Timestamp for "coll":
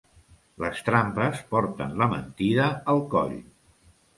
3.13-3.37